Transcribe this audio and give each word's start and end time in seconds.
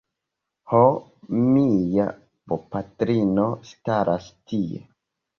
Ho... 0.69 0.77
mia 1.49 2.05
bopatrino 2.53 3.45
staras 3.73 4.31
tie 4.53 4.81